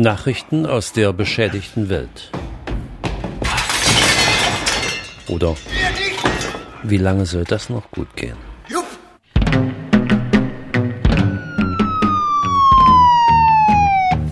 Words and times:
Nachrichten 0.00 0.64
aus 0.66 0.92
der 0.92 1.12
beschädigten 1.12 1.88
Welt. 1.88 2.30
Oder 5.28 5.54
wie 6.82 6.96
lange 6.96 7.26
soll 7.26 7.44
das 7.44 7.68
noch 7.68 7.90
gut 7.90 8.16
gehen? 8.16 8.36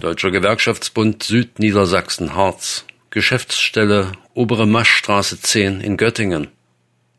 Deutscher 0.01 0.31
Gewerkschaftsbund 0.31 1.23
Südniedersachsen 1.23 2.35
Harz, 2.35 2.87
Geschäftsstelle 3.11 4.13
Obere 4.33 4.67
Maschstraße 4.67 5.41
10 5.41 5.83
in 5.83 5.99
Göttingen. 5.99 6.49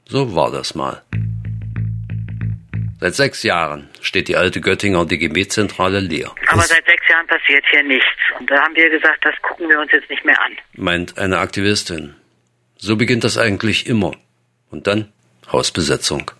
So 0.08 0.34
war 0.34 0.50
das 0.50 0.74
mal. 0.74 1.04
Seit 3.00 3.16
sechs 3.16 3.44
Jahren 3.44 3.90
steht 4.02 4.28
die 4.28 4.36
alte 4.36 4.60
Göttinger 4.60 5.06
DGB-Zentrale 5.06 6.02
leer. 6.02 6.36
Aber 6.48 6.64
seit 6.64 6.86
sechs 6.86 7.08
Jahren 7.08 7.28
passiert 7.28 7.64
hier 7.72 7.84
nichts. 7.84 8.06
Und 8.38 8.52
da 8.52 8.62
haben 8.62 8.76
wir 8.76 8.90
gesagt, 8.90 9.24
das 9.24 9.36
gucken 9.42 9.70
wir 9.70 9.80
uns 9.80 9.92
jetzt 9.94 10.10
nicht 10.10 10.26
mehr 10.26 10.40
an. 10.42 10.58
Meint 10.74 11.18
eine 11.18 11.40
Aktivistin. 11.40 12.16
So 12.76 12.98
beginnt 12.98 13.24
das 13.24 13.38
eigentlich 13.38 13.88
immer. 13.88 14.12
Und 14.70 14.88
dann 14.88 15.12
Hausbesetzung. 15.50 16.32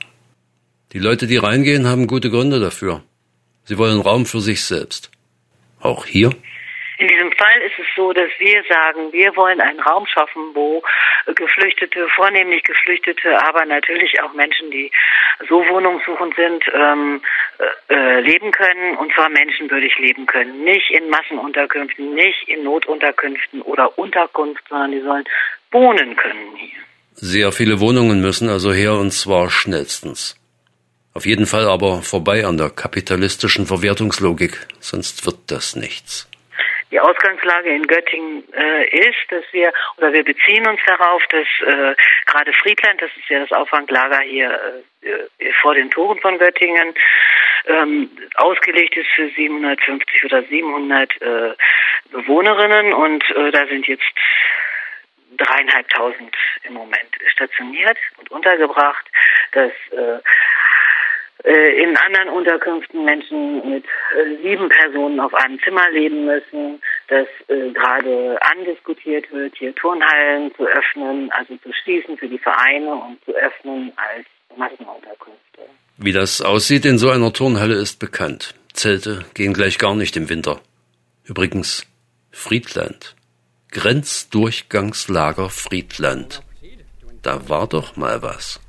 Die 0.92 1.00
Leute, 1.00 1.28
die 1.28 1.38
reingehen, 1.38 1.88
haben 1.88 2.08
gute 2.08 2.30
Gründe 2.30 2.60
dafür. 2.60 3.04
Sie 3.64 3.78
wollen 3.78 4.02
Raum 4.02 4.26
für 4.26 4.42
sich 4.42 4.64
selbst. 4.66 5.12
Auch 5.80 6.06
hier 6.06 6.32
in 7.00 7.08
diesem 7.08 7.32
Fall 7.32 7.62
ist 7.66 7.69
es 7.80 7.88
so, 7.96 8.14
dass 8.14 8.30
wir 8.38 8.64
sagen, 8.70 9.12
wir 9.12 9.36
wollen 9.36 9.62
einen 9.62 9.80
Raum 9.80 10.06
schaffen, 10.08 10.52
wo 10.54 10.84
Geflüchtete, 11.26 12.08
vornehmlich 12.16 12.64
Geflüchtete, 12.64 13.44
aber 13.46 13.66
natürlich 13.66 14.22
auch 14.22 14.34
Menschen, 14.34 14.72
die 14.72 14.92
so 15.48 15.68
wohnungssuchend 15.68 16.36
sind, 16.36 16.64
ähm, 16.74 17.22
äh, 17.58 17.94
äh, 17.94 18.20
leben 18.22 18.52
können 18.52 18.98
und 18.98 19.14
zwar 19.14 19.30
menschenwürdig 19.30 19.98
leben 19.98 20.26
können. 20.26 20.64
Nicht 20.64 20.92
in 20.92 21.10
Massenunterkünften, 21.10 22.14
nicht 22.14 22.48
in 22.48 22.64
Notunterkünften 22.64 23.62
oder 23.62 23.98
Unterkunft, 23.98 24.64
sondern 24.70 24.92
die 24.92 25.02
sollen 25.02 25.26
wohnen 25.72 26.16
können 26.16 26.56
hier. 26.56 26.80
Sehr 27.14 27.52
viele 27.52 27.80
Wohnungen 27.80 28.22
müssen 28.22 28.50
also 28.50 28.72
her 28.72 28.94
und 28.94 29.12
zwar 29.12 29.50
schnellstens. 29.50 30.40
Auf 31.14 31.26
jeden 31.26 31.48
Fall 31.48 31.68
aber 31.68 32.02
vorbei 32.02 32.46
an 32.46 32.58
der 32.58 32.70
kapitalistischen 32.70 33.66
Verwertungslogik, 33.66 34.68
sonst 34.80 35.26
wird 35.26 35.38
das 35.48 35.76
nichts. 35.76 36.29
Die 36.92 37.00
Ausgangslage 37.00 37.70
in 37.70 37.86
Göttingen 37.86 38.44
äh, 38.54 38.88
ist, 38.90 39.30
dass 39.30 39.44
wir, 39.52 39.72
oder 39.98 40.12
wir 40.12 40.24
beziehen 40.24 40.68
uns 40.68 40.80
darauf, 40.88 41.22
dass 41.28 41.48
äh, 41.68 41.96
gerade 42.26 42.52
Friedland, 42.54 43.02
das 43.02 43.12
ist 43.16 43.30
ja 43.30 43.40
das 43.40 43.52
Auffanglager 43.52 44.22
hier 44.22 44.84
äh, 45.04 45.10
äh 45.10 45.54
vor 45.62 45.76
den 45.76 45.92
Toren 45.92 46.20
von 46.20 46.40
Göttingen, 46.40 46.96
ähm, 47.66 48.10
ausgelegt 48.36 48.98
ist 48.98 49.10
für 49.14 49.30
750 49.30 50.26
oder 50.26 50.44
700 50.44 51.22
äh, 51.22 51.54
Bewohnerinnen 52.12 52.94
und 52.94 53.30
äh, 53.32 53.52
da 53.52 53.68
sind 53.68 53.88
jetzt 53.88 54.04
dreieinhalbtausend 55.38 56.36
im 56.64 56.74
Moment 56.74 57.16
stationiert 57.28 57.98
und 58.18 58.32
untergebracht. 58.32 59.06
Das 59.52 59.72
äh, 59.92 60.20
in 61.44 61.96
anderen 61.96 62.30
Unterkünften 62.30 63.06
Menschen 63.06 63.70
mit 63.70 63.86
äh, 63.86 64.44
sieben 64.44 64.68
Personen 64.68 65.20
auf 65.20 65.34
einem 65.34 65.60
Zimmer 65.62 65.90
leben 65.92 66.26
müssen, 66.26 66.82
dass 67.08 67.28
äh, 67.48 67.72
gerade 67.72 68.38
andiskutiert 68.42 69.32
wird, 69.32 69.56
hier 69.56 69.74
Turnhallen 69.76 70.54
zu 70.56 70.66
öffnen, 70.66 71.32
also 71.32 71.56
zu 71.58 71.72
schließen 71.72 72.18
für 72.18 72.28
die 72.28 72.40
Vereine 72.40 72.94
und 72.94 73.24
zu 73.24 73.34
öffnen 73.34 73.94
als 73.96 74.26
Massenunterkünfte. 74.58 75.62
Wie 75.98 76.12
das 76.12 76.42
aussieht 76.42 76.86
in 76.86 76.98
so 76.98 77.10
einer 77.10 77.32
Turnhalle 77.32 77.76
ist 77.76 78.00
bekannt. 78.00 78.54
Zelte 78.74 79.26
gehen 79.34 79.54
gleich 79.54 79.78
gar 79.78 79.96
nicht 79.96 80.18
im 80.18 80.30
Winter. 80.30 80.62
Übrigens, 81.26 81.88
Friedland. 82.32 83.16
Grenzdurchgangslager 83.72 85.50
Friedland. 85.50 86.42
Da 87.22 87.50
war 87.50 87.68
doch 87.68 87.96
mal 87.96 88.22
was. 88.22 88.60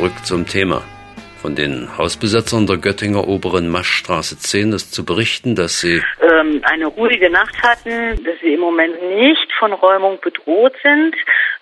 Zurück 0.00 0.24
zum 0.24 0.46
Thema. 0.46 0.82
Von 1.42 1.54
den 1.54 1.98
Hausbesetzern 1.98 2.66
der 2.66 2.78
Göttinger 2.78 3.28
Oberen 3.28 3.68
Maschstraße 3.68 4.38
10 4.38 4.72
ist 4.72 4.94
zu 4.94 5.04
berichten, 5.04 5.54
dass 5.54 5.80
sie 5.80 6.02
ähm, 6.22 6.62
eine 6.64 6.86
ruhige 6.86 7.28
Nacht 7.28 7.62
hatten, 7.62 8.16
dass 8.24 8.40
sie 8.40 8.54
im 8.54 8.60
Moment 8.60 8.94
nicht 9.16 9.52
von 9.58 9.74
Räumung 9.74 10.18
bedroht 10.22 10.72
sind, 10.82 11.14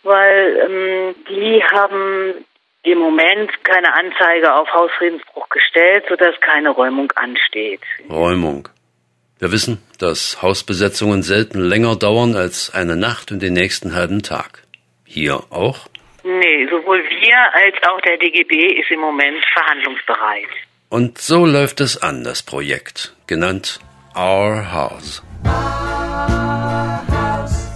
weil 0.04 0.56
ähm, 0.56 1.14
die 1.28 1.60
haben 1.64 2.46
im 2.84 2.98
Moment 2.98 3.50
keine 3.64 3.92
Anzeige 3.92 4.54
auf 4.54 4.68
Hausfriedensbruch 4.72 5.48
gestellt, 5.48 6.04
sodass 6.08 6.40
keine 6.40 6.70
Räumung 6.70 7.10
ansteht. 7.16 7.82
Räumung. 8.08 8.68
Wir 9.40 9.50
wissen, 9.50 9.82
dass 9.98 10.40
Hausbesetzungen 10.42 11.24
selten 11.24 11.58
länger 11.58 11.96
dauern 11.96 12.36
als 12.36 12.72
eine 12.72 12.94
Nacht 12.94 13.32
und 13.32 13.42
den 13.42 13.54
nächsten 13.54 13.96
halben 13.96 14.22
Tag. 14.22 14.62
Hier 15.04 15.40
auch? 15.50 15.88
Nee, 16.24 16.66
sowohl 16.66 16.98
wir 16.98 17.38
als 17.54 17.76
auch 17.88 18.00
der 18.00 18.18
DGB 18.18 18.80
ist 18.80 18.90
im 18.90 19.00
Moment 19.00 19.44
verhandlungsbereit. 19.52 20.48
Und 20.88 21.18
so 21.18 21.46
läuft 21.46 21.80
es 21.80 22.00
an, 22.02 22.24
das 22.24 22.42
Projekt, 22.42 23.14
genannt 23.26 23.78
Our 24.16 24.72
House. 24.72 25.22
Our 25.44 27.00
house 27.08 27.68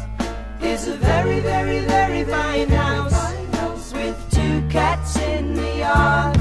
is 0.61 0.89
a 0.89 0.97
very, 1.01 1.41
very, 1.41 1.81
very 1.87 2.25
fine 2.25 2.71
house 2.77 3.95
with 3.95 4.17
two 4.31 4.63
cats 4.73 5.17
in 5.17 5.55
the 5.55 5.81
yard. 5.81 6.37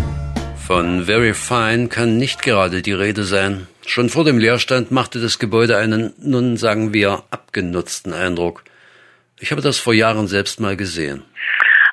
Von 0.55 1.03
Very 1.03 1.33
Fine 1.33 1.89
kann 1.89 2.17
nicht 2.17 2.41
gerade 2.41 2.81
die 2.81 2.93
Rede 2.93 3.25
sein. 3.25 3.67
Schon 3.85 4.09
vor 4.09 4.23
dem 4.23 4.37
Leerstand 4.37 4.89
machte 4.89 5.19
das 5.19 5.37
Gebäude 5.37 5.75
einen, 5.75 6.13
nun 6.17 6.55
sagen 6.55 6.93
wir, 6.93 7.23
abgenutzten 7.29 8.13
Eindruck. 8.13 8.63
Ich 9.39 9.51
habe 9.51 9.61
das 9.61 9.79
vor 9.79 9.93
Jahren 9.93 10.27
selbst 10.27 10.59
mal 10.61 10.77
gesehen. 10.77 11.23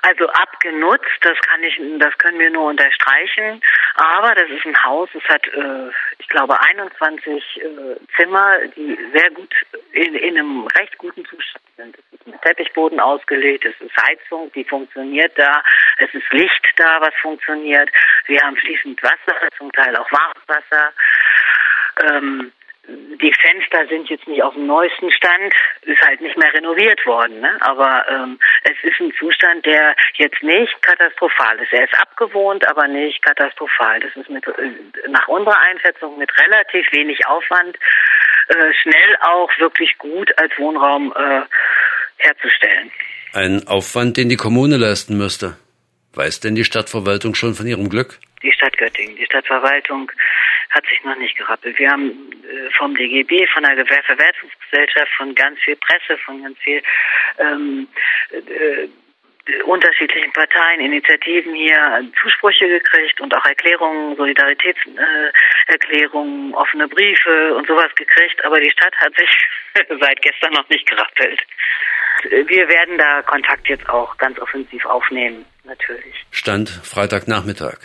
Also 0.09 0.27
abgenutzt, 0.31 1.19
das 1.21 1.39
kann 1.41 1.63
ich, 1.63 1.79
das 1.99 2.17
können 2.17 2.39
wir 2.39 2.49
nur 2.49 2.71
unterstreichen. 2.71 3.61
Aber 3.95 4.35
das 4.35 4.49
ist 4.49 4.65
ein 4.65 4.83
Haus, 4.83 5.11
es 5.13 5.23
hat, 5.29 5.47
äh, 5.49 5.91
ich 6.19 6.29
glaube, 6.29 6.59
21 6.59 7.27
äh, 7.61 7.97
Zimmer, 8.17 8.57
die 8.75 8.99
sehr 9.13 9.31
gut 9.33 9.55
in, 9.93 10.15
in 10.15 10.39
einem 10.39 10.67
recht 10.79 10.97
guten 10.97 11.27
Zustand 11.27 11.63
sind. 11.77 11.99
Es 11.99 12.21
ist 12.21 12.27
mit 12.27 12.41
Teppichboden 12.41 13.01
ausgelegt, 13.01 13.67
es 13.67 13.79
ist 13.83 13.95
Heizung, 14.03 14.51
die 14.53 14.65
funktioniert 14.65 15.39
da, 15.39 15.63
es 15.99 16.15
ist 16.15 16.33
Licht 16.33 16.73
da, 16.77 17.03
was 17.03 17.15
funktioniert. 17.21 17.91
Wir 18.29 18.41
haben 18.41 18.57
fließend 18.57 19.03
Wasser, 19.03 19.37
zum 19.59 19.71
Teil 19.73 19.95
auch 19.95 20.11
warmes 20.11 20.43
Wasser. 20.47 20.93
Ähm, 22.03 22.51
die 22.89 23.35
Fenster 23.35 23.87
sind 23.89 24.09
jetzt 24.09 24.27
nicht 24.27 24.43
auf 24.43 24.55
dem 24.55 24.67
neuesten 24.67 25.11
Stand, 25.13 25.53
ist 25.83 26.01
halt 26.01 26.21
nicht 26.21 26.37
mehr 26.39 26.53
renoviert 26.53 27.05
worden, 27.07 27.41
ne? 27.41 27.57
aber 27.61 28.05
ähm, 28.09 28.39
es 28.65 28.77
ist 28.83 28.99
ein 29.01 29.13
Zustand, 29.19 29.67
der 29.67 29.95
jetzt 30.15 30.43
nicht 30.43 30.73
katastrophal 30.83 31.59
ist. 31.59 31.73
Er 31.73 31.85
ist 31.85 32.01
abgewohnt, 32.01 32.67
aber 32.67 32.89
nicht 32.89 33.23
katastrophal. 33.23 34.01
Das 34.01 34.17
ist 34.17 34.31
mit, 34.31 34.47
äh, 34.47 35.09
nach 35.09 35.29
unserer 35.29 35.59
Einschätzung 35.59 36.19
mit 36.19 36.31
relativ 36.39 36.87
wenig 36.93 37.27
Aufwand 37.27 37.77
äh, 38.49 38.73
schnell 38.83 39.17
auch 39.21 39.51
wirklich 39.59 39.99
gut 39.99 40.37
als 40.39 40.53
Wohnraum 40.59 41.13
äh, 41.15 41.43
herzustellen. 42.17 42.91
Ein 43.35 43.67
Aufwand, 43.69 44.17
den 44.17 44.31
die 44.31 44.37
Kommune 44.37 44.79
leisten 44.79 45.19
müsste. 45.19 45.57
Weiß 46.15 46.41
denn 46.41 46.55
die 46.55 46.65
Stadtverwaltung 46.65 47.35
schon 47.35 47.55
von 47.55 47.67
ihrem 47.67 47.91
Glück? 47.91 48.19
Die 48.43 48.53
Stadt 48.53 48.77
Göttingen, 48.79 49.17
die 49.17 49.27
Stadtverwaltung 49.27 50.11
hat 50.71 50.87
sich 50.87 51.03
noch 51.05 51.17
nicht 51.17 51.37
gerappelt. 51.37 51.79
Wir 51.79 51.91
haben 51.91 52.11
äh, 52.11 52.71
vom 52.77 52.95
DGB, 52.95 53.47
von 53.49 53.63
der 53.63 53.77
Gewerbeverwertungsgesellschaft, 53.77 55.13
von 55.17 55.35
ganz 55.35 55.59
viel 55.61 55.77
Presse, 55.77 56.19
von 56.25 56.43
ganz 56.43 56.59
viel 56.59 56.83
ähm, 57.39 57.89
äh, 58.31 58.89
unterschiedlichen 59.65 60.31
Parteien, 60.33 60.81
Initiativen 60.81 61.55
hier 61.55 62.03
Zusprüche 62.21 62.69
gekriegt 62.69 63.19
und 63.21 63.33
auch 63.35 63.45
Erklärungen, 63.45 64.17
Solidaritätserklärungen, 64.17 66.53
äh, 66.53 66.55
offene 66.55 66.89
Briefe 66.89 67.55
und 67.55 67.67
sowas 67.67 67.93
gekriegt. 67.97 68.45
Aber 68.45 68.61
die 68.61 68.71
Stadt 68.71 68.95
hat 68.97 69.15
sich 69.17 69.31
seit 70.01 70.23
gestern 70.23 70.53
noch 70.53 70.69
nicht 70.69 70.89
gerappelt. 70.89 71.43
Wir 72.31 72.69
werden 72.69 72.99
da 72.99 73.23
Kontakt 73.23 73.69
jetzt 73.69 73.89
auch 73.89 74.17
ganz 74.19 74.41
offensiv 74.41 74.85
aufnehmen, 74.85 75.47
natürlich. 75.65 76.27
Stand 76.33 76.69
Freitagnachmittag. 76.69 77.79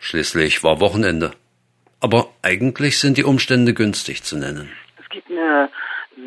Schließlich 0.00 0.62
war 0.62 0.80
Wochenende. 0.80 1.32
Aber 2.00 2.28
eigentlich 2.42 2.98
sind 2.98 3.16
die 3.16 3.24
Umstände 3.24 3.74
günstig 3.74 4.22
zu 4.22 4.36
nennen. 4.36 4.70
Es 5.02 5.08
gibt 5.08 5.30
eine 5.30 5.70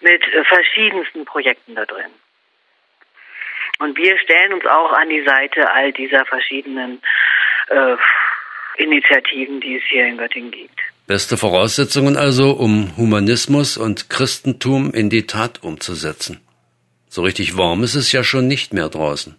mit 0.00 0.22
äh, 0.22 0.44
verschiedensten 0.44 1.24
Projekten 1.24 1.74
da 1.74 1.84
drin. 1.84 2.10
Und 3.78 3.96
wir 3.96 4.18
stellen 4.18 4.54
uns 4.54 4.66
auch 4.66 4.92
an 4.92 5.08
die 5.08 5.24
Seite 5.24 5.70
all 5.70 5.92
dieser 5.92 6.24
verschiedenen 6.24 7.02
äh, 7.68 7.96
Initiativen, 8.78 9.60
die 9.60 9.76
es 9.76 9.82
hier 9.90 10.06
in 10.06 10.16
Göttingen 10.16 10.50
gibt. 10.50 10.78
Beste 11.06 11.36
Voraussetzungen 11.36 12.16
also, 12.16 12.50
um 12.50 12.96
Humanismus 12.96 13.76
und 13.76 14.10
Christentum 14.10 14.92
in 14.92 15.08
die 15.08 15.26
Tat 15.26 15.62
umzusetzen. 15.62 16.40
So 17.08 17.22
richtig 17.22 17.56
warm 17.56 17.84
ist 17.84 17.94
es 17.94 18.12
ja 18.12 18.24
schon 18.24 18.48
nicht 18.48 18.72
mehr 18.74 18.88
draußen. 18.88 19.36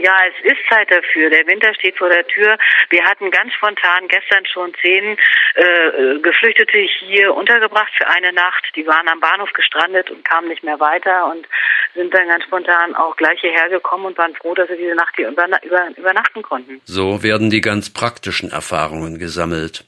Ja, 0.00 0.16
es 0.28 0.52
ist 0.52 0.60
Zeit 0.68 0.90
dafür. 0.90 1.28
Der 1.28 1.46
Winter 1.46 1.74
steht 1.74 1.98
vor 1.98 2.08
der 2.08 2.26
Tür. 2.26 2.56
Wir 2.88 3.04
hatten 3.04 3.30
ganz 3.30 3.52
spontan 3.52 4.08
gestern 4.08 4.46
schon 4.46 4.72
zehn 4.80 5.16
äh, 5.54 6.18
Geflüchtete 6.20 6.78
hier 6.78 7.34
untergebracht 7.34 7.92
für 7.96 8.06
eine 8.08 8.32
Nacht. 8.32 8.64
Die 8.76 8.86
waren 8.86 9.08
am 9.08 9.20
Bahnhof 9.20 9.52
gestrandet 9.52 10.10
und 10.10 10.24
kamen 10.24 10.48
nicht 10.48 10.64
mehr 10.64 10.80
weiter 10.80 11.30
und 11.30 11.46
sind 11.94 12.14
dann 12.14 12.28
ganz 12.28 12.44
spontan 12.44 12.94
auch 12.94 13.16
gleich 13.16 13.40
hierher 13.40 13.68
gekommen 13.68 14.06
und 14.06 14.16
waren 14.16 14.34
froh, 14.34 14.54
dass 14.54 14.68
sie 14.68 14.76
diese 14.76 14.94
Nacht 14.94 15.14
hier 15.16 15.28
über, 15.28 15.46
über, 15.62 15.88
übernachten 15.96 16.42
konnten. 16.42 16.80
So 16.84 17.22
werden 17.22 17.50
die 17.50 17.60
ganz 17.60 17.92
praktischen 17.92 18.50
Erfahrungen 18.50 19.18
gesammelt. 19.18 19.84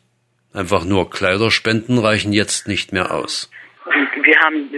Einfach 0.53 0.85
nur 0.85 1.09
Kleiderspenden 1.09 1.99
reichen 1.99 2.35
jetzt 2.35 2.69
nicht 2.69 2.93
mehr 2.93 3.15
aus. 3.15 3.51
Wir 4.23 4.39
haben 4.41 4.69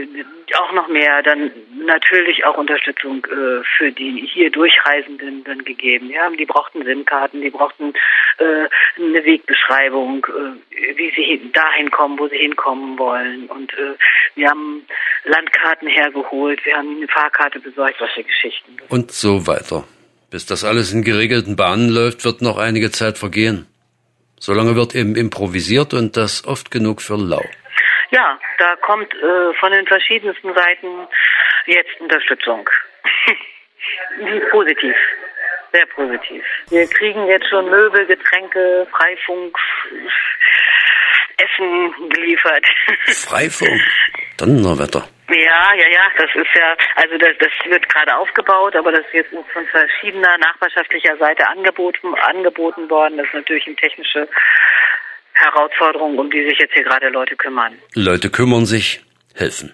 auch 0.58 0.72
noch 0.72 0.88
mehr 0.88 1.22
dann 1.22 1.50
natürlich 1.84 2.44
auch 2.44 2.56
Unterstützung 2.56 3.24
äh, 3.26 3.62
für 3.76 3.92
die 3.92 4.28
hier 4.32 4.50
Durchreisenden 4.50 5.44
dann 5.44 5.64
gegeben. 5.64 6.10
Ja, 6.10 6.30
die 6.30 6.46
brauchten 6.46 6.84
SIM-Karten, 6.84 7.40
die 7.40 7.50
brauchten 7.50 7.92
äh, 8.38 8.68
eine 8.96 9.24
Wegbeschreibung, 9.24 10.26
äh, 10.26 10.96
wie 10.96 11.12
sie 11.14 11.22
hin, 11.22 11.52
dahin 11.52 11.90
kommen, 11.90 12.18
wo 12.18 12.28
sie 12.28 12.38
hinkommen 12.38 12.98
wollen. 12.98 13.46
Und 13.46 13.72
äh, 13.74 13.94
wir 14.34 14.48
haben 14.48 14.86
Landkarten 15.24 15.88
hergeholt, 15.88 16.64
wir 16.64 16.76
haben 16.76 16.96
eine 16.96 17.08
Fahrkarte 17.08 17.60
besorgt, 17.60 17.96
solche 17.98 18.24
Geschichten. 18.24 18.76
Und 18.88 19.12
so 19.12 19.46
weiter. 19.46 19.84
Bis 20.30 20.46
das 20.46 20.64
alles 20.64 20.92
in 20.92 21.04
geregelten 21.04 21.56
Bahnen 21.56 21.88
läuft, 21.88 22.24
wird 22.24 22.42
noch 22.42 22.58
einige 22.58 22.90
Zeit 22.90 23.18
vergehen. 23.18 23.66
Solange 24.40 24.74
wird 24.76 24.94
eben 24.94 25.16
improvisiert 25.16 25.94
und 25.94 26.16
das 26.16 26.44
oft 26.44 26.70
genug 26.70 27.00
für 27.00 27.16
lau. 27.16 27.44
Ja, 28.10 28.38
da 28.58 28.76
kommt 28.76 29.12
äh, 29.14 29.54
von 29.54 29.72
den 29.72 29.86
verschiedensten 29.86 30.54
Seiten 30.54 31.08
jetzt 31.66 32.00
Unterstützung. 32.00 32.68
positiv, 34.50 34.96
sehr 35.72 35.86
positiv. 35.86 36.44
Wir 36.70 36.88
kriegen 36.88 37.26
jetzt 37.26 37.48
schon 37.48 37.68
Möbel, 37.68 38.06
Getränke, 38.06 38.86
Freifunk, 38.90 39.56
Essen 41.38 42.08
geliefert. 42.10 42.64
Freifunk? 43.06 43.80
Donnerwetter. 44.36 45.08
Ja, 45.28 45.72
ja, 45.74 45.88
ja, 45.88 46.10
das 46.18 46.30
ist 46.34 46.54
ja, 46.54 46.76
also 46.96 47.16
das, 47.16 47.30
das 47.38 47.50
wird 47.64 47.88
gerade 47.88 48.14
aufgebaut, 48.14 48.76
aber 48.76 48.92
das 48.92 49.06
ist 49.06 49.14
jetzt 49.14 49.30
von 49.30 49.66
verschiedener 49.66 50.36
nachbarschaftlicher 50.38 51.16
Seite 51.16 51.48
angeboten, 51.48 52.14
angeboten 52.14 52.90
worden. 52.90 53.16
Das 53.16 53.26
ist 53.28 53.34
natürlich 53.34 53.66
eine 53.66 53.76
technische 53.76 54.28
Herausforderung, 55.34 56.18
um 56.18 56.30
die 56.30 56.44
sich 56.48 56.58
jetzt 56.58 56.74
hier 56.74 56.84
gerade 56.84 57.08
Leute 57.08 57.36
kümmern. 57.36 57.74
Leute 57.94 58.30
kümmern 58.30 58.66
sich, 58.66 59.00
helfen. 59.34 59.72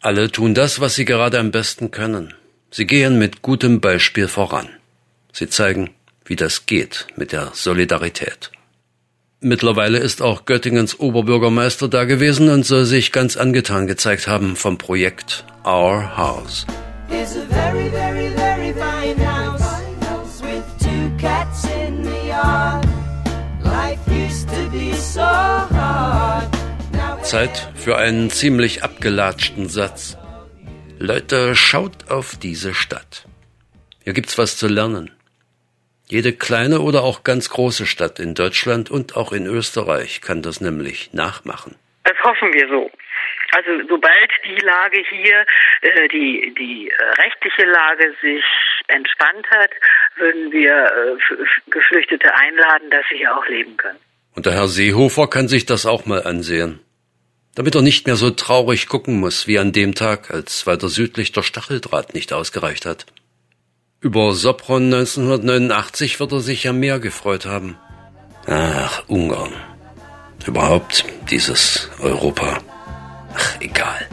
Alle 0.00 0.30
tun 0.30 0.54
das, 0.54 0.80
was 0.80 0.94
sie 0.94 1.04
gerade 1.04 1.38
am 1.38 1.50
besten 1.50 1.90
können. 1.90 2.34
Sie 2.70 2.86
gehen 2.86 3.18
mit 3.18 3.42
gutem 3.42 3.80
Beispiel 3.80 4.28
voran. 4.28 4.68
Sie 5.32 5.48
zeigen, 5.48 5.90
wie 6.24 6.36
das 6.36 6.66
geht 6.66 7.06
mit 7.16 7.32
der 7.32 7.50
Solidarität. 7.52 8.50
Mittlerweile 9.40 9.98
ist 9.98 10.22
auch 10.22 10.44
Göttingens 10.44 11.00
Oberbürgermeister 11.00 11.88
da 11.88 12.04
gewesen 12.04 12.48
und 12.48 12.64
soll 12.64 12.84
sich 12.84 13.10
ganz 13.10 13.36
angetan 13.36 13.88
gezeigt 13.88 14.28
haben 14.28 14.54
vom 14.54 14.78
Projekt 14.78 15.44
Our 15.64 16.16
House. 16.16 16.66
Zeit 27.32 27.70
für 27.74 27.96
einen 27.96 28.28
ziemlich 28.28 28.84
abgelatschten 28.84 29.66
Satz. 29.66 30.18
Leute, 30.98 31.56
schaut 31.56 32.10
auf 32.10 32.36
diese 32.36 32.74
Stadt. 32.74 33.24
Hier 34.04 34.12
gibt's 34.12 34.36
was 34.36 34.58
zu 34.58 34.68
lernen. 34.68 35.10
Jede 36.08 36.34
kleine 36.34 36.80
oder 36.80 37.02
auch 37.02 37.24
ganz 37.24 37.48
große 37.48 37.86
Stadt 37.86 38.18
in 38.18 38.34
Deutschland 38.34 38.90
und 38.90 39.16
auch 39.16 39.32
in 39.32 39.46
Österreich 39.46 40.20
kann 40.20 40.42
das 40.42 40.60
nämlich 40.60 41.14
nachmachen. 41.14 41.76
Das 42.04 42.18
hoffen 42.22 42.52
wir 42.52 42.68
so. 42.68 42.90
Also 43.52 43.80
sobald 43.88 44.30
die 44.44 44.60
Lage 44.62 45.02
hier, 45.08 45.46
äh, 45.80 46.08
die, 46.08 46.52
die 46.58 46.90
äh, 46.90 47.04
rechtliche 47.22 47.64
Lage 47.64 48.14
sich 48.20 48.44
entspannt 48.88 49.46
hat, 49.48 49.70
würden 50.16 50.52
wir 50.52 50.74
äh, 50.74 51.70
Geflüchtete 51.70 52.34
einladen, 52.34 52.90
dass 52.90 53.06
sie 53.10 53.16
hier 53.16 53.34
auch 53.34 53.46
leben 53.46 53.74
können. 53.78 53.98
Und 54.34 54.44
der 54.44 54.52
Herr 54.52 54.68
Seehofer 54.68 55.28
kann 55.28 55.48
sich 55.48 55.64
das 55.64 55.86
auch 55.86 56.04
mal 56.04 56.24
ansehen. 56.24 56.80
Damit 57.54 57.74
er 57.74 57.82
nicht 57.82 58.06
mehr 58.06 58.16
so 58.16 58.30
traurig 58.30 58.88
gucken 58.88 59.20
muss 59.20 59.46
wie 59.46 59.58
an 59.58 59.72
dem 59.72 59.94
Tag, 59.94 60.30
als 60.30 60.66
weiter 60.66 60.88
südlich 60.88 61.32
der 61.32 61.42
Stacheldraht 61.42 62.14
nicht 62.14 62.32
ausgereicht 62.32 62.86
hat. 62.86 63.06
Über 64.00 64.32
Sopron 64.32 64.84
1989 64.84 66.18
wird 66.18 66.32
er 66.32 66.40
sich 66.40 66.64
ja 66.64 66.72
mehr 66.72 66.98
gefreut 66.98 67.46
haben. 67.46 67.76
Ach, 68.46 69.04
Ungarn. 69.06 69.52
Überhaupt 70.46 71.04
dieses 71.30 71.88
Europa. 72.00 72.58
Ach, 73.34 73.60
egal. 73.60 74.08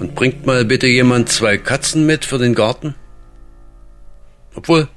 Und 0.00 0.14
bringt 0.14 0.46
mal 0.46 0.64
bitte 0.64 0.86
jemand 0.86 1.28
zwei 1.28 1.58
Katzen 1.58 2.06
mit 2.06 2.24
für 2.24 2.38
den 2.38 2.54
Garten? 2.54 2.94
Obwohl, 4.54 4.88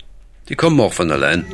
die 0.48 0.56
kommen 0.56 0.80
auch 0.80 0.94
von 0.94 1.12
allein. 1.12 1.46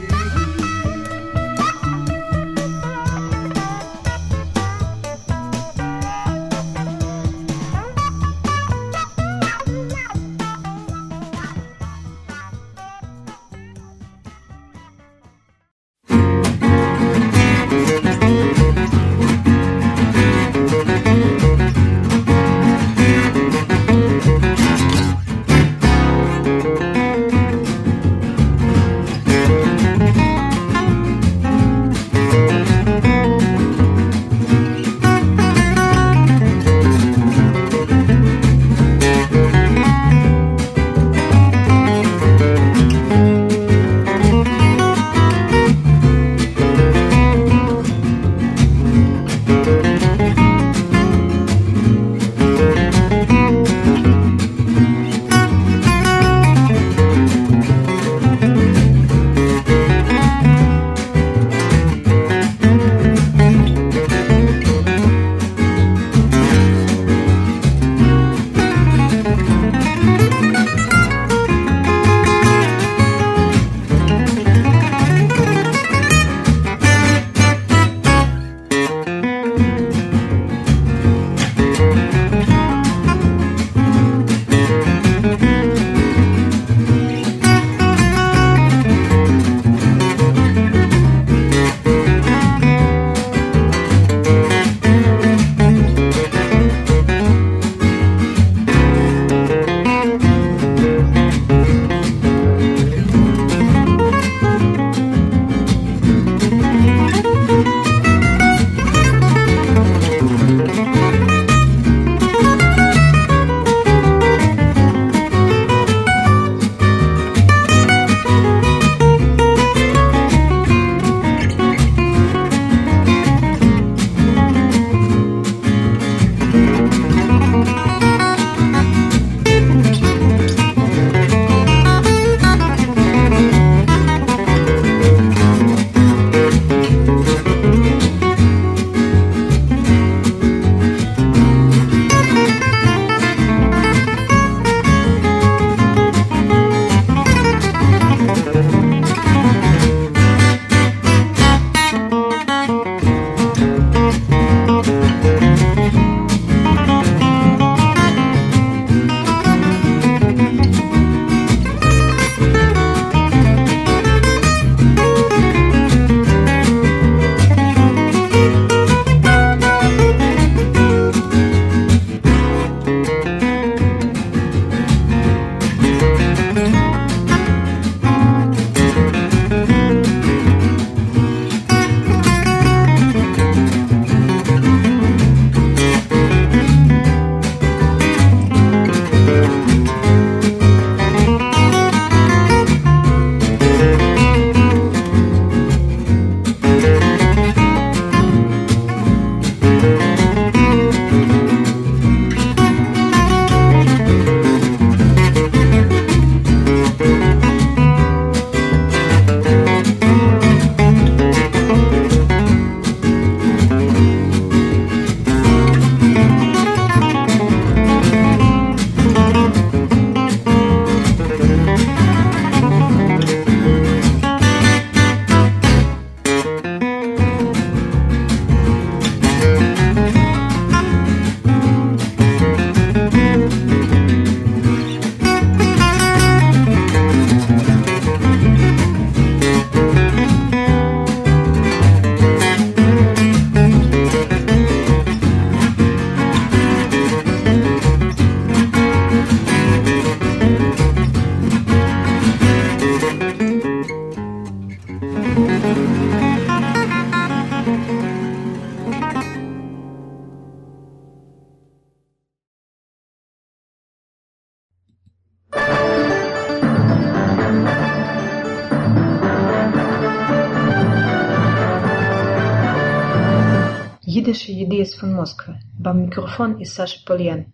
Von 275.00 275.13
Moskau. 275.13 275.53
Beim 275.77 276.01
Mikrofon 276.06 276.60
ist 276.60 276.75
Sascha 276.75 277.00
Polian. 277.06 277.46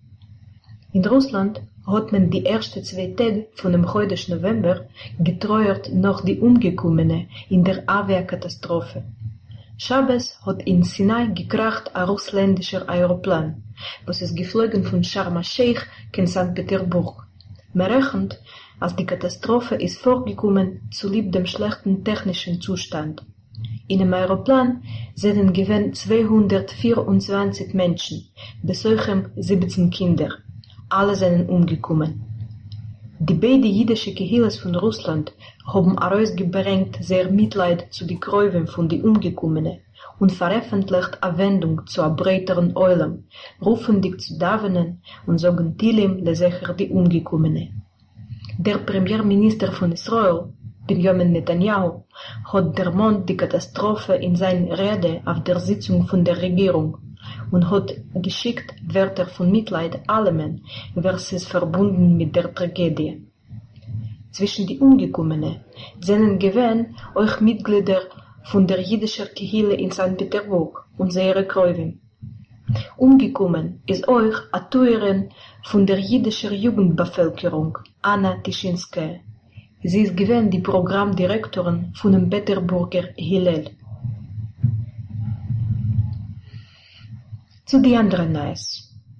In 0.93 1.05
Russland 1.05 1.61
hat 1.85 2.11
man 2.11 2.31
die 2.31 2.45
ersten 2.45 2.83
zwei 2.83 3.07
Tage 3.15 3.47
von 3.55 3.71
dem 3.71 3.85
Chodesh 3.85 4.27
November 4.29 4.85
getreuert 5.19 5.93
noch 5.93 6.21
die 6.25 6.39
Umgekommene 6.39 7.27
in 7.49 7.63
der 7.63 7.83
Aviakatastrophe. 7.87 9.03
Shabbos 9.77 10.39
hat 10.45 10.63
in 10.63 10.83
Sinai 10.83 11.27
gekracht 11.27 11.95
ein 11.95 12.07
russländischer 12.07 12.89
Aeroplan, 12.89 13.61
was 14.05 14.21
ist 14.21 14.35
geflogen 14.35 14.83
von 14.83 15.03
Sharm 15.03 15.37
el-Sheikh 15.37 15.81
in 16.15 16.27
St. 16.27 16.55
Petersburg. 16.55 17.27
Man 17.73 17.91
rechnet, 17.91 18.41
als 18.79 18.95
die 18.95 19.05
Katastrophe 19.05 19.75
ist 19.75 19.99
vorgekommen 19.99 20.89
zulieb 20.91 21.31
dem 21.33 21.45
schlechten 21.45 22.03
technischen 22.03 22.61
Zustand. 22.61 23.23
In 23.87 23.99
dem 23.99 24.13
Aeroplan 24.13 24.81
sind 25.13 25.53
gewesen 25.53 25.93
224 25.93 27.73
Menschen, 27.73 28.27
besuchen 28.63 29.29
17 29.35 29.89
Kinder. 29.89 30.29
Alle 30.89 31.15
sind 31.15 31.49
umgekommen. 31.49 32.23
Die 33.19 33.33
beiden 33.33 33.65
jüdische 33.65 34.13
Kehilles 34.13 34.57
von 34.57 34.75
Russland 34.75 35.33
haben 35.65 35.97
herausgebringt 35.97 36.97
sehr 36.99 37.31
Mitleid 37.31 37.93
zu 37.93 38.05
den 38.05 38.19
Gräuven 38.19 38.67
von 38.67 38.89
den 38.89 39.03
Umgekommenen 39.03 39.79
und 40.19 40.31
veröffentlicht 40.31 41.23
eine 41.23 41.37
Wendung 41.37 41.87
zu 41.87 42.01
einem 42.01 42.15
breiteren 42.15 42.75
Eulam, 42.75 43.23
rufen 43.61 44.01
dich 44.01 44.19
zu 44.19 44.37
davenen 44.37 45.01
und 45.25 45.39
sagen 45.39 45.77
Tilim 45.77 46.23
lesecher 46.23 46.73
die 46.73 46.89
Umgekommenen. 46.89 47.83
Der 48.57 48.77
Premierminister 48.79 49.71
von 49.71 49.91
Israel, 49.91 50.53
Benjamin 50.87 51.31
Netanyahu, 51.31 52.03
hat 52.51 52.77
der 52.77 52.91
Mond 52.91 53.27
die 53.27 53.37
Katastrophe 53.37 54.13
in 54.13 54.35
seiner 54.35 54.77
Rede 54.77 55.21
auf 55.25 55.43
der 55.43 55.59
Sitzung 55.59 56.05
von 56.07 56.23
der 56.23 56.39
Regierung 56.41 56.97
und 57.51 57.71
hat 57.71 57.95
geschickt 58.13 58.75
Wörter 58.93 59.25
von 59.25 59.51
Mitleid 59.51 60.07
allem, 60.07 60.61
versus 60.93 61.45
verbunden 61.47 62.17
mit 62.17 62.35
der 62.35 62.53
Tragödie. 62.53 63.25
Zwischen 64.31 64.67
die 64.67 64.79
Umgekommenen 64.79 65.61
sind 66.01 66.39
gewähnt 66.39 66.89
euch 67.15 67.39
Mitglieder 67.41 68.01
von 68.43 68.67
der 68.67 68.81
jüdischen 68.81 69.29
Kehille 69.33 69.73
in 69.73 69.91
St. 69.91 70.17
Petersburg 70.17 70.85
und 70.97 71.15
ihre 71.15 71.47
Kräuven. 71.47 72.01
Umgekommen 72.97 73.81
ist 73.87 74.07
euch 74.07 74.35
a 74.51 74.59
Tuerin 74.59 75.29
von 75.63 75.85
der 75.87 75.99
jüdischen 75.99 76.53
Jugendbevölkerung, 76.53 77.77
Anna 78.01 78.35
Tischinskaya. 78.43 79.19
Sie 79.87 80.01
ist 80.01 80.17
gewähnt 80.17 80.51
die 80.51 80.61
Programmdirektorin 80.61 81.91
von 81.93 82.13
dem 82.13 82.27
Peterburger 82.27 83.03
Hillel. 83.15 83.65
Zu 87.67 87.79
die 87.83 87.95
anderen 87.95 88.31
Neues. 88.31 88.63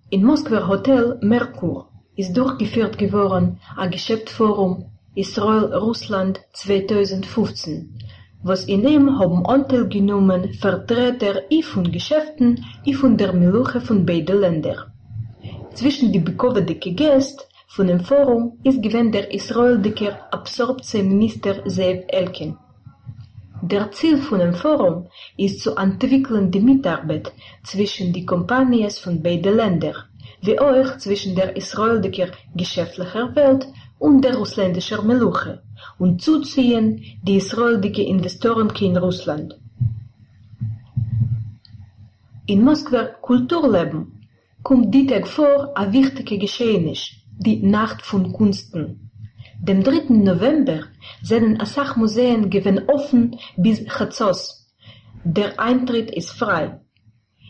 In 0.10 0.24
Moskwer 0.24 0.68
Hotel 0.68 1.20
Merkur 1.22 1.88
ist 2.16 2.36
durchgeführt 2.36 2.98
geworden 2.98 3.60
ein 3.78 3.92
Geschäftsforum 3.92 4.86
Israel-Russland 5.14 6.42
2015, 6.54 8.00
was 8.42 8.66
in 8.66 8.82
dem 8.82 9.20
haben 9.20 9.46
Anteil 9.46 9.88
genommen 9.88 10.52
Vertreter 10.56 11.36
i 11.52 11.62
von 11.62 11.92
Geschäften 11.92 12.66
i 12.88 12.96
von 12.96 13.18
der 13.18 13.34
Meluche 13.34 13.82
von 13.82 14.04
beiden 14.04 14.40
Ländern. 14.40 14.92
Zwischen 15.76 16.12
die 16.12 16.26
bekovedike 16.30 16.92
Gäste 16.94 17.44
von 17.76 17.88
dem 17.88 18.00
Forum 18.00 18.58
ist 18.64 18.82
gewesen 18.82 19.12
der 19.12 19.34
Israel-Dicker 19.34 20.14
Absorptieminister 20.32 21.56
Zev 21.68 22.06
Elkin. 22.08 22.56
Der 23.62 23.92
Ziel 23.92 24.18
von 24.18 24.40
dem 24.40 24.54
Forum 24.54 25.08
ist 25.36 25.60
zu 25.60 25.76
entwickeln 25.76 26.50
die 26.52 26.62
Mitarbeit 26.62 27.34
zwischen 27.64 28.14
die 28.14 28.26
Kompanien 28.26 28.90
von 28.92 29.22
beiden 29.22 29.58
Ländern, 29.58 29.98
wie 30.42 30.58
auch 30.58 30.98
zwischen 31.00 31.36
der 31.36 31.54
israelischer 31.58 32.30
geschäftlicher 32.56 33.36
Welt 33.36 33.68
und 34.00 34.22
der 34.24 34.38
russländischen 34.38 35.06
Meluche 35.06 35.62
und 36.00 36.22
zuziehen 36.22 37.04
die 37.24 37.36
israelische 37.36 38.04
Investoren 38.04 38.70
in 38.80 38.96
Russland. 38.96 39.60
In 42.46 42.64
Moskwer 42.64 43.06
Kulturleben 43.22 44.02
kommt 44.64 44.96
die 44.96 45.08
Tag 45.08 45.28
vor 45.28 45.76
ein 45.76 45.92
wichtiges 45.92 46.40
Geschehnis, 46.40 47.25
die 47.38 47.62
Nacht 47.62 48.02
von 48.02 48.32
Kunsten. 48.32 49.12
Dem 49.60 49.84
3. 49.84 50.14
November 50.14 50.84
sind 51.22 51.62
Asach 51.62 51.96
Museen 51.96 52.50
gewen 52.50 52.88
offen 52.88 53.38
bis 53.58 53.86
Chatzos. 53.86 54.72
Der 55.24 55.60
Eintritt 55.60 56.12
ist 56.12 56.32
frei. 56.32 56.80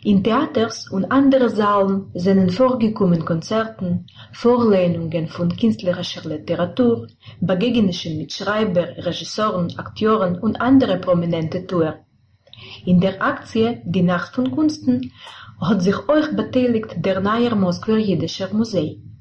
In 0.02 0.22
Theaters 0.22 0.90
und 0.90 1.04
anderen 1.06 1.48
Saalen 1.48 2.10
sind 2.14 2.52
vorgekommen 2.52 3.24
Konzerten, 3.24 4.06
Vorlehnungen 4.32 5.28
von 5.28 5.56
künstlerischer 5.56 6.28
Literatur, 6.28 7.08
Begegnungen 7.40 8.18
mit 8.18 8.32
Schreiber, 8.32 8.88
Regisseuren, 8.98 9.76
Akteuren 9.78 10.38
und 10.38 10.60
andere 10.60 10.98
prominente 10.98 11.66
Tour. 11.66 11.98
In 12.84 13.00
der 13.00 13.22
Aktie 13.22 13.82
Die 13.84 14.02
Nacht 14.02 14.34
von 14.34 14.50
Kunsten 14.50 15.12
hat 15.60 15.82
sich 15.82 16.08
euch 16.08 16.34
beteiligt 16.34 16.96
der 17.04 17.20
Neue 17.20 17.54
Moskwer 17.54 17.98
Jüdischer 17.98 18.52
Museum. 18.52 19.15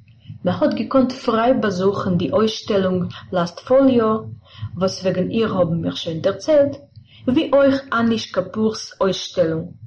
Man 0.46 0.60
hat 0.60 0.76
gekonnt 0.76 1.12
frei 1.12 1.54
besuchen 1.54 2.20
die 2.20 2.32
Ausstellung 2.32 3.10
Last 3.32 3.62
Folio, 3.62 4.30
was 4.76 5.04
wegen 5.04 5.32
ihr 5.32 5.52
haben 5.52 5.84
wir 5.84 5.96
schon 5.96 6.24
erzählt, 6.24 6.82
wie 7.26 7.52
euch 7.52 7.78
Anish 7.90 8.32
Kapurs 8.32 8.96
Ausstellung. 9.00 9.80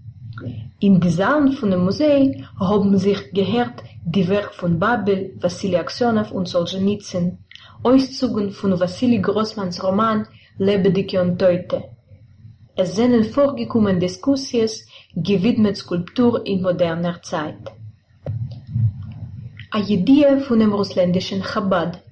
Die 0.82 1.10
Saalen 1.10 1.52
von 1.52 1.70
dem 1.70 1.84
Museum 1.84 2.44
haben 2.58 2.98
sich 2.98 3.32
gehört 3.32 3.84
die 4.04 4.26
Werke 4.26 4.54
von 4.54 4.80
Babel, 4.80 5.32
Wassili 5.38 5.76
Aksionow 5.76 6.32
und 6.32 6.48
Solzhenitsyn, 6.48 7.38
Auszügen 7.84 8.50
von 8.50 8.80
Wassili 8.80 9.20
Grossmanns 9.20 9.80
Roman 9.84 10.26
Lebedige 10.58 11.22
und 11.22 11.38
Teute. 11.38 11.84
Es 12.74 12.96
sind 12.96 13.26
vorgekommen 13.26 14.00
Diskussions 14.00 14.88
gewidmet 15.14 15.76
Skulptur 15.76 16.44
in 16.44 16.62
moderner 16.62 17.22
Zeit. 17.22 17.77
Idee 19.76 20.40
von 20.40 20.60
dem 20.60 20.72
russländischen 20.72 21.42
Chabad. 21.42 22.02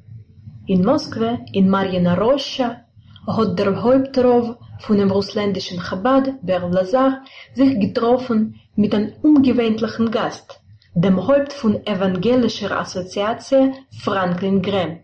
In 0.67 0.85
Moskwe, 0.85 1.39
in 1.53 1.71
Marjana 1.71 2.15
Rocha, 2.15 2.83
hat 3.27 3.59
der 3.59 3.83
Hauptrov 3.83 4.57
von 4.81 4.99
dem 4.99 5.11
russländischen 5.11 5.81
Chabad, 5.81 6.35
Berl 6.43 6.71
Lazar, 6.71 7.23
sich 7.55 7.81
getroffen 7.81 8.61
mit 8.75 8.95
einem 8.95 9.15
ungewöhnlichen 9.23 10.11
Gast, 10.11 10.61
dem 10.95 11.27
Haupt 11.27 11.53
von 11.55 11.87
evangelischer 11.87 12.79
Assoziation 12.79 13.75
Franklin 13.91 14.61
Graham. 14.61 14.99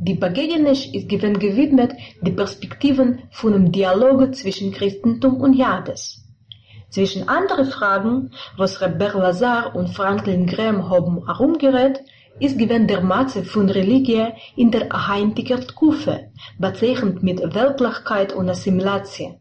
Die 0.00 0.14
Begegnung 0.14 0.72
ist 0.72 1.08
gewidmet 1.08 1.92
die 2.22 2.32
Perspektiven 2.32 3.24
von 3.30 3.52
dem 3.52 3.72
Dialog 3.72 4.34
zwischen 4.34 4.72
Christentum 4.72 5.40
und 5.40 5.54
Jades. 5.54 6.17
Zwischen 6.90 7.28
andere 7.28 7.66
Fragen, 7.66 8.30
was 8.56 8.80
Rebbe 8.80 9.12
Lazar 9.14 9.74
und 9.74 9.88
Franklin 9.90 10.46
Graham 10.46 10.88
haben 10.88 11.26
herumgerät, 11.26 12.00
ist 12.40 12.58
gewinn 12.58 12.86
der 12.86 13.02
Matze 13.02 13.44
von 13.44 13.68
Religie 13.68 14.32
in 14.56 14.70
der 14.70 14.88
heimtiger 15.08 15.60
Kufe, 15.74 16.30
bezeichnet 16.58 17.22
mit 17.22 17.40
Weltlichkeit 17.54 18.32
und 18.32 18.48
Assimilation. 18.48 19.38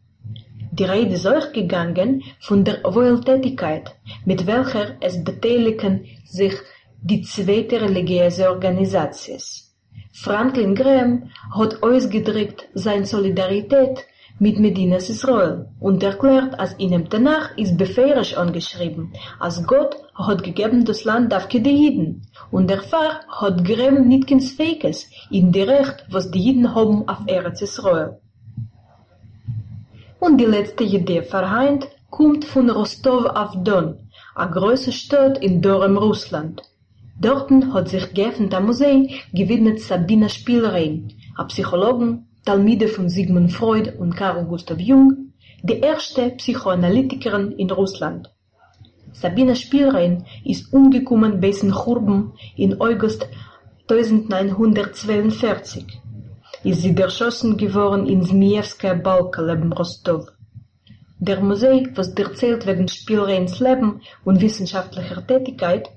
Die 0.72 0.84
Rede 0.84 1.16
ist 1.16 1.26
euch 1.26 1.54
gegangen 1.54 2.24
von 2.40 2.64
der 2.64 2.84
Wohltätigkeit, 2.84 3.96
mit 4.26 4.46
welcher 4.46 4.98
es 5.00 5.24
beteiligen 5.24 6.06
sich 6.26 6.54
die 7.02 7.22
zweite 7.22 7.80
religiöse 7.82 8.50
Organisations. 8.50 9.74
Franklin 10.12 10.76
Graham 10.76 11.30
hat 11.52 11.82
ausgedrückt 11.82 12.68
seine 12.74 13.06
Solidarität 13.06 14.06
mit 14.40 14.60
Medinas 14.60 15.10
Israel 15.10 15.68
und 15.80 16.04
erklärt, 16.04 16.60
als 16.60 16.74
in 16.74 16.92
dem 16.92 17.10
Tanach 17.10 17.58
ist 17.58 17.78
befehrisch 17.78 18.38
angeschrieben, 18.38 19.14
als 19.40 19.66
Gott 19.66 19.96
hat 20.14 20.44
gegeben 20.44 20.86
das 20.86 21.04
Land 21.04 21.34
auf 21.34 21.48
die 21.48 21.58
Jiden 21.60 22.22
und 22.52 22.70
der 22.70 22.82
Pfarr 22.82 23.22
hat 23.30 23.66
Grem 23.66 24.08
nicht 24.08 24.28
kein 24.28 24.42
Fähiges 24.42 25.10
in 25.32 25.52
die 25.52 25.62
Recht, 25.62 26.06
was 26.12 26.30
die 26.32 26.40
Jiden 26.40 26.76
haben 26.76 27.08
auf 27.08 27.20
Eretz 27.26 27.62
Israel. 27.62 28.20
Und 30.20 30.38
die 30.40 30.46
letzte 30.46 30.84
Idee 30.84 31.24
vereint 31.24 31.88
kommt 32.10 32.46
von 32.46 32.70
Rostov 32.70 33.26
auf 33.26 33.52
Don, 33.64 33.96
a 34.36 34.46
große 34.46 34.92
Stadt 34.92 35.38
in 35.40 35.62
Dorem, 35.62 35.98
Russland. 35.98 36.62
Dorten 37.20 37.74
hat 37.74 37.90
sich 37.90 38.14
geöffnet 38.14 38.54
am 38.54 38.68
Museum 38.68 39.10
gewidmet 39.34 39.80
Sabina 39.80 40.30
Spielrein, 40.30 41.14
a 41.36 41.46
Psychologen, 41.46 42.27
Talmide 42.48 42.88
von 42.88 43.10
Sigmund 43.10 43.52
Freud 43.52 43.92
und 44.00 44.16
Carl 44.16 44.46
Gustav 44.46 44.80
Jung, 44.80 45.34
die 45.64 45.82
erste 45.82 46.30
Psychoanalytikerin 46.30 47.52
in 47.52 47.70
Russland. 47.70 48.32
Sabina 49.12 49.54
Spielrein 49.54 50.26
ist 50.46 50.72
umgekommen 50.72 51.42
bei 51.42 51.52
Churben 51.52 52.32
in 52.56 52.80
August 52.80 53.28
1942. 53.90 56.00
Ist 56.64 56.84
sie 56.84 56.96
erschossen 56.96 57.58
geworden 57.58 58.08
in 58.08 58.24
Zmievskaya 58.24 58.94
Balka 58.94 59.42
neben 59.42 59.74
Rostov. 59.74 60.30
Der 61.20 61.42
Musee, 61.42 61.90
was 61.96 62.14
erzählt 62.14 62.66
wegen 62.66 62.88
Spielreins 62.88 63.60
Leben 63.60 64.00
und 64.24 64.40
wissenschaftlicher 64.40 65.28
Tätigkeit, 65.28 65.90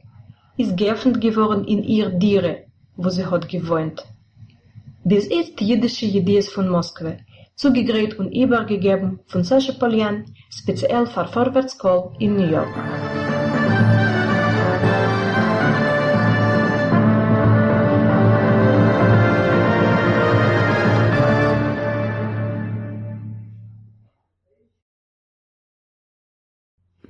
ist 0.56 0.76
geöffnet 0.76 1.20
geworden 1.20 1.64
in 1.64 1.84
ihr 1.84 2.10
Diere, 2.10 2.64
wo 2.96 3.08
sie 3.08 3.26
hat 3.26 3.48
gewohnt. 3.48 4.04
Ist 5.02 5.58
die 5.58 5.68
jüdische 5.68 6.06
Idees 6.06 6.50
von 6.50 6.68
Moskau, 6.68 7.16
zugegräht 7.54 8.18
und 8.18 8.32
übergegeben 8.32 9.20
von 9.26 9.42
Sascha 9.42 9.72
Polian, 9.72 10.26
speziell 10.50 11.06
für 11.06 11.26
Vorwärtskoll 11.26 12.12
in 12.18 12.36
New 12.36 12.46
York. 12.46 12.68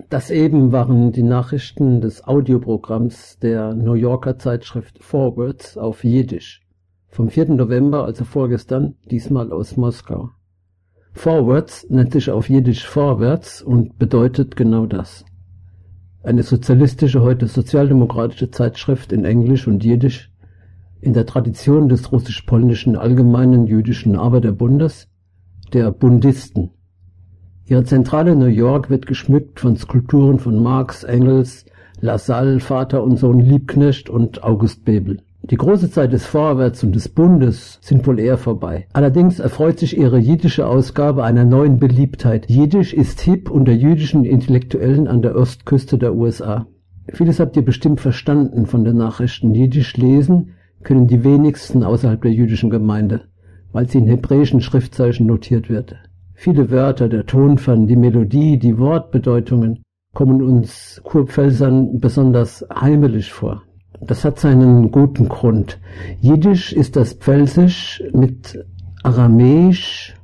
Das 0.08 0.30
eben 0.30 0.72
waren 0.72 1.12
die 1.12 1.22
Nachrichten 1.22 2.00
des 2.00 2.26
Audioprogramms 2.26 3.38
der 3.38 3.74
New 3.74 3.94
Yorker 3.94 4.38
Zeitschrift 4.38 5.02
Forwards 5.02 5.76
auf 5.76 6.02
Jiddisch. 6.02 6.62
Vom 7.12 7.28
4. 7.28 7.54
November, 7.54 8.04
also 8.04 8.24
vorgestern, 8.24 8.94
diesmal 9.10 9.52
aus 9.52 9.76
Moskau. 9.76 10.30
Forwards 11.12 11.84
nennt 11.90 12.12
sich 12.12 12.30
auf 12.30 12.48
Jiddisch 12.48 12.86
Vorwärts 12.86 13.62
und 13.62 13.98
bedeutet 13.98 14.54
genau 14.54 14.86
das. 14.86 15.24
Eine 16.22 16.44
sozialistische, 16.44 17.20
heute 17.22 17.48
sozialdemokratische 17.48 18.52
Zeitschrift 18.52 19.10
in 19.10 19.24
Englisch 19.24 19.66
und 19.66 19.82
Jiddisch 19.82 20.30
in 21.00 21.12
der 21.12 21.26
Tradition 21.26 21.88
des 21.88 22.12
russisch-polnischen 22.12 22.94
Allgemeinen 22.94 23.66
Jüdischen 23.66 24.14
Arbeiterbundes, 24.14 25.08
der 25.72 25.90
Bundisten. 25.90 26.70
Ihre 27.66 27.82
Zentrale 27.82 28.36
New 28.36 28.46
York 28.46 28.88
wird 28.88 29.06
geschmückt 29.06 29.58
von 29.58 29.76
Skulpturen 29.76 30.38
von 30.38 30.62
Marx, 30.62 31.02
Engels, 31.02 31.64
Lassalle, 32.00 32.60
Vater 32.60 33.02
und 33.02 33.16
Sohn 33.16 33.40
Liebknecht 33.40 34.08
und 34.08 34.44
August 34.44 34.84
Bebel. 34.84 35.22
Die 35.42 35.56
große 35.56 35.90
Zeit 35.90 36.12
des 36.12 36.26
Vorwärts 36.26 36.84
und 36.84 36.94
des 36.94 37.08
Bundes 37.08 37.78
sind 37.80 38.06
wohl 38.06 38.20
eher 38.20 38.36
vorbei. 38.36 38.86
Allerdings 38.92 39.40
erfreut 39.40 39.78
sich 39.78 39.96
ihre 39.96 40.18
jiddische 40.18 40.66
Ausgabe 40.66 41.24
einer 41.24 41.44
neuen 41.44 41.78
Beliebtheit. 41.78 42.48
Jiddisch 42.48 42.92
ist 42.92 43.22
hip 43.22 43.50
unter 43.50 43.72
jüdischen 43.72 44.24
Intellektuellen 44.24 45.08
an 45.08 45.22
der 45.22 45.34
Ostküste 45.34 45.96
der 45.96 46.14
USA. 46.14 46.66
Vieles 47.12 47.40
habt 47.40 47.56
ihr 47.56 47.64
bestimmt 47.64 48.00
verstanden 48.00 48.66
von 48.66 48.84
den 48.84 48.98
Nachrichten. 48.98 49.54
Jiddisch 49.54 49.96
lesen 49.96 50.50
können 50.82 51.06
die 51.06 51.24
wenigsten 51.24 51.84
außerhalb 51.84 52.20
der 52.20 52.32
jüdischen 52.32 52.68
Gemeinde, 52.68 53.22
weil 53.72 53.88
sie 53.88 53.98
in 53.98 54.06
hebräischen 54.06 54.60
Schriftzeichen 54.60 55.26
notiert 55.26 55.70
wird. 55.70 55.96
Viele 56.34 56.70
Wörter, 56.70 57.08
der 57.08 57.26
Tonfall, 57.26 57.86
die 57.86 57.96
Melodie, 57.96 58.58
die 58.58 58.78
Wortbedeutungen 58.78 59.82
kommen 60.12 60.42
uns 60.42 61.00
Kurpfälzern 61.02 61.98
besonders 61.98 62.64
heimelig 62.74 63.32
vor. 63.32 63.62
Das 64.00 64.24
hat 64.24 64.40
seinen 64.40 64.90
guten 64.90 65.28
Grund. 65.28 65.78
Jiddisch 66.20 66.72
ist 66.72 66.96
das 66.96 67.12
Pfälzisch 67.12 68.02
mit 68.12 68.64
Aramäisch, 69.02 70.16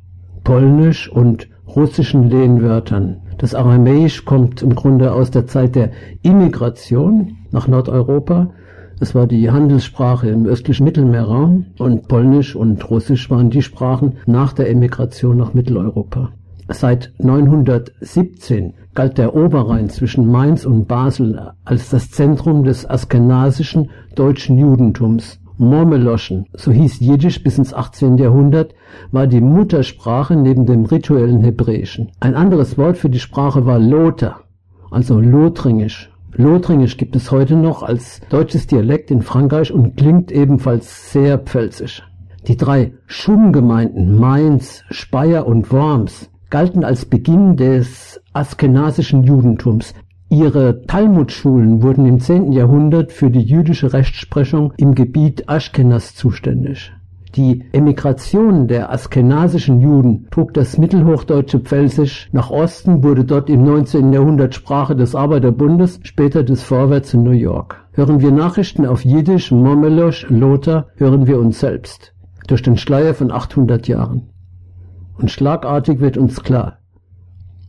Polnisch 0.45 1.11
und 1.11 1.49
russischen 1.67 2.31
Lehnwörtern. 2.31 3.19
Das 3.39 3.55
Aramäisch 3.55 4.25
kommt 4.25 4.63
im 4.63 4.75
Grunde 4.75 5.13
aus 5.13 5.31
der 5.31 5.47
Zeit 5.47 5.75
der 5.75 5.91
Immigration 6.23 7.37
nach 7.51 7.69
Nordeuropa. 7.69 8.51
Es 8.99 9.15
war 9.15 9.27
die 9.27 9.51
Handelssprache 9.51 10.31
im 10.31 10.47
östlichen 10.47 10.85
Mittelmeerraum 10.85 11.67
und 11.79 12.09
Polnisch 12.09 12.57
und 12.57 12.89
Russisch 12.89 13.31
waren 13.31 13.51
die 13.51 13.61
Sprachen 13.61 14.15
nach 14.25 14.55
der 14.55 14.71
Emigration 14.71 15.37
nach 15.37 15.53
Mitteleuropa. 15.53 16.33
Seit 16.69 17.13
917 17.19 18.75
galt 18.95 19.19
der 19.19 19.37
Oberrhein 19.37 19.89
zwischen 19.89 20.27
Mainz 20.27 20.67
und 20.67 20.89
Basel 20.89 21.53
als 21.65 21.91
das 21.91 22.11
Zentrum 22.11 22.65
des 22.65 22.89
askenasischen 22.89 23.91
deutschen 24.17 24.59
Judentums. 24.59 25.39
Mormeloschen, 25.59 26.47
so 26.55 26.73
hieß 26.73 27.01
Jiddisch 27.01 27.43
bis 27.43 27.57
ins 27.57 27.73
18. 27.73 28.19
Jahrhundert, 28.19 28.75
war 29.13 29.27
die 29.27 29.41
Muttersprache 29.41 30.35
neben 30.35 30.67
dem 30.67 30.85
rituellen 30.85 31.41
Hebräischen. 31.43 32.11
Ein 32.21 32.35
anderes 32.35 32.77
Wort 32.77 32.99
für 32.99 33.09
die 33.09 33.21
Sprache 33.21 33.65
war 33.65 33.79
Lothar, 33.79 34.41
also 34.91 35.21
Lothringisch. 35.21 36.11
Lothringisch 36.33 36.97
gibt 36.97 37.17
es 37.17 37.31
heute 37.31 37.55
noch 37.55 37.83
als 37.83 38.21
deutsches 38.29 38.67
Dialekt 38.67 39.11
in 39.11 39.23
Frankreich 39.23 39.73
und 39.73 39.97
klingt 39.97 40.33
ebenfalls 40.33 41.13
sehr 41.13 41.39
pfälzisch. 41.39 42.03
Die 42.49 42.57
drei 42.57 42.93
Schumgemeinden 43.07 44.19
Mainz, 44.19 44.85
Speyer 44.91 45.47
und 45.47 45.73
Worms 45.73 46.29
galten 46.57 46.85
als 46.85 47.05
Beginn 47.05 47.59
des 47.59 48.19
askenasischen 48.33 49.25
Judentums. 49.25 49.93
Ihre 50.31 50.81
Talmudschulen 50.87 51.83
wurden 51.83 52.07
im 52.07 52.19
10. 52.19 52.51
Jahrhundert 52.51 53.13
für 53.13 53.31
die 53.31 53.43
jüdische 53.43 53.93
Rechtsprechung 53.93 54.73
im 54.79 54.95
Gebiet 54.95 55.51
Aschkenas 55.51 56.15
zuständig. 56.15 56.95
Die 57.35 57.63
Emigration 57.73 58.69
der 58.69 58.91
askenasischen 58.91 59.81
Juden 59.81 60.29
trug 60.31 60.55
das 60.55 60.79
mittelhochdeutsche 60.79 61.61
Pfälzisch 61.61 62.31
nach 62.33 62.51
Osten, 62.51 63.05
wurde 63.05 63.27
dort 63.27 63.51
im 63.51 63.63
19. 63.63 64.15
Jahrhundert 64.15 64.55
Sprache 64.55 64.97
des 64.97 65.15
Arbeiterbundes, 65.15 66.01
später 66.05 66.43
des 66.43 66.63
Vorwärts 66.63 67.13
in 67.13 67.23
New 67.23 67.33
York. 67.33 67.85
Hören 67.93 68.23
wir 68.23 68.31
Nachrichten 68.31 68.87
auf 68.87 69.05
Jiddisch, 69.05 69.51
Momelosch, 69.51 70.27
Lothar, 70.31 70.87
hören 70.97 71.27
wir 71.27 71.39
uns 71.39 71.61
selbst. 71.61 72.15
Durch 72.47 72.63
den 72.63 72.79
Schleier 72.79 73.13
von 73.13 73.31
800 73.31 73.87
Jahren. 73.89 74.31
Und 75.19 75.31
schlagartig 75.31 76.01
wird 76.01 76.17
uns 76.17 76.43
klar, 76.43 76.79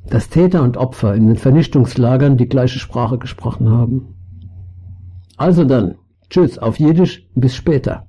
dass 0.09 0.29
Täter 0.29 0.63
und 0.63 0.77
Opfer 0.77 1.15
in 1.15 1.27
den 1.27 1.37
Vernichtungslagern 1.37 2.37
die 2.37 2.49
gleiche 2.49 2.79
Sprache 2.79 3.17
gesprochen 3.17 3.69
haben. 3.69 4.15
Also 5.37 5.63
dann, 5.63 5.95
tschüss, 6.29 6.57
auf 6.57 6.79
Jiddisch, 6.79 7.27
bis 7.35 7.55
später. 7.55 8.06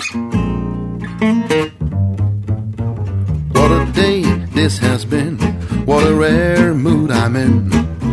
What 0.00 0.08
a 3.70 3.92
day 3.92 4.22
this 4.54 4.78
has 4.78 5.04
been. 5.04 5.36
What 5.84 6.06
a 6.06 6.14
rare 6.14 6.72
mood 6.72 7.10
I'm 7.10 7.36
in. 7.36 7.70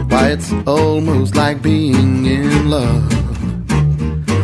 Why, 0.09 0.31
it's 0.31 0.51
almost 0.67 1.37
like 1.37 1.61
being 1.61 2.25
in 2.25 2.69
love. 2.69 3.09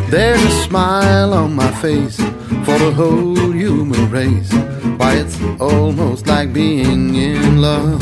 There's 0.09 0.41
a 0.41 0.51
smile 0.63 1.33
on 1.33 1.53
my 1.53 1.69
face 1.81 2.15
for 2.15 2.79
the 2.79 2.93
whole 2.95 3.51
human 3.51 4.09
race. 4.09 4.53
Why, 4.97 5.15
it's 5.15 5.37
almost 5.59 6.27
like 6.27 6.53
being 6.53 7.13
in 7.13 7.59
love. 7.59 8.01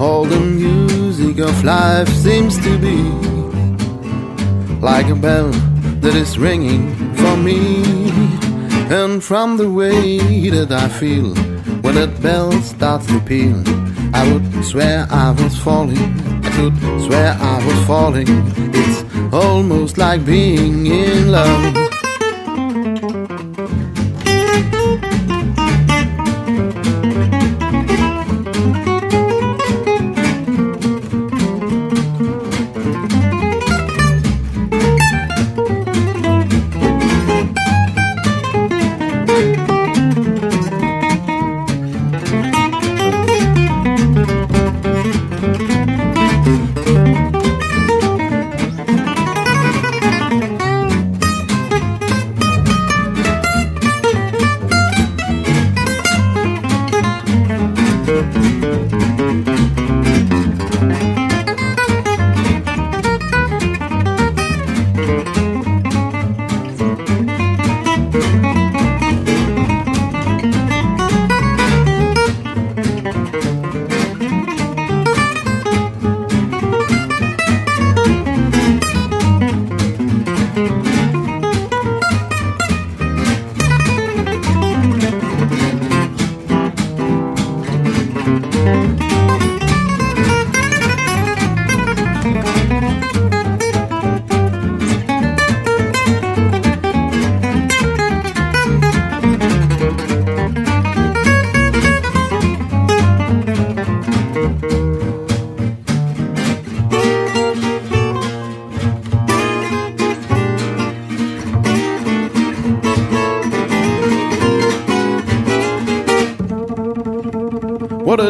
All 0.00 0.24
the 0.24 0.40
music 0.40 1.38
of 1.38 1.64
life 1.64 2.08
seems 2.08 2.56
to 2.64 2.78
be 2.78 2.96
like 4.80 5.08
a 5.08 5.14
bell 5.14 5.50
that 6.00 6.14
is 6.14 6.38
ringing 6.38 7.09
me. 7.36 7.82
And 8.90 9.22
from 9.22 9.56
the 9.56 9.70
way 9.70 10.18
that 10.50 10.72
I 10.72 10.88
feel 10.88 11.34
when 11.82 11.94
that 11.94 12.20
bell 12.20 12.52
starts 12.62 13.06
to 13.06 13.20
peal, 13.20 13.62
I 14.14 14.30
would 14.32 14.64
swear 14.64 15.06
I 15.10 15.30
was 15.30 15.56
falling. 15.56 15.98
I 16.44 16.50
could 16.56 16.76
swear 17.04 17.36
I 17.40 17.64
was 17.66 17.86
falling. 17.86 18.28
It's 18.74 19.04
almost 19.32 19.96
like 19.98 20.24
being 20.24 20.86
in 20.86 21.30
love. 21.30 21.79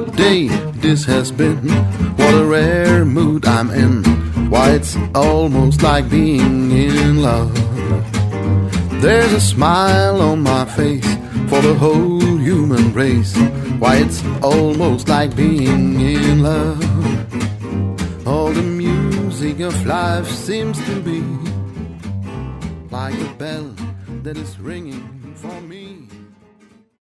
Day 0.00 0.48
this 0.80 1.04
has 1.04 1.30
been. 1.32 1.68
What 2.16 2.34
a 2.34 2.44
rare 2.44 3.04
mood 3.04 3.46
I'm 3.46 3.70
in. 3.70 4.02
Why, 4.50 4.70
it's 4.70 4.96
almost 5.14 5.82
like 5.82 6.08
being 6.10 6.70
in 6.70 7.22
love. 7.22 7.54
There's 9.00 9.32
a 9.32 9.40
smile 9.40 10.20
on 10.20 10.42
my 10.42 10.64
face 10.64 11.06
for 11.48 11.60
the 11.60 11.74
whole 11.74 12.20
human 12.20 12.92
race. 12.92 13.36
Why, 13.78 13.96
it's 13.96 14.24
almost 14.42 15.08
like 15.08 15.34
being 15.36 16.00
in 16.00 16.42
love. 16.42 16.80
All 18.26 18.50
the 18.52 18.62
music 18.62 19.60
of 19.60 19.86
life 19.86 20.28
seems 20.28 20.78
to 20.86 21.00
be 21.00 21.22
like 22.90 23.14
a 23.14 23.34
bell 23.34 23.74
that 24.22 24.36
is 24.36 24.58
ringing. 24.58 25.19